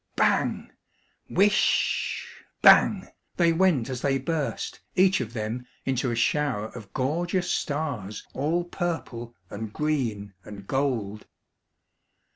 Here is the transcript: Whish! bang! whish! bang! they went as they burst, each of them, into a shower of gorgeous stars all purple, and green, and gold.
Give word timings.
Whish! 0.01 0.15
bang! 0.29 0.71
whish! 1.29 2.27
bang! 2.63 3.07
they 3.37 3.53
went 3.53 3.87
as 3.87 4.01
they 4.01 4.17
burst, 4.17 4.79
each 4.95 5.21
of 5.21 5.31
them, 5.33 5.67
into 5.85 6.09
a 6.09 6.15
shower 6.15 6.69
of 6.75 6.91
gorgeous 6.91 7.51
stars 7.51 8.25
all 8.33 8.63
purple, 8.63 9.35
and 9.51 9.71
green, 9.71 10.33
and 10.43 10.65
gold. 10.65 11.27